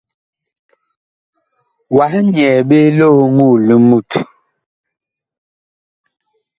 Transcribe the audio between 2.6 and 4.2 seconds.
ɓe lioŋoo li mut.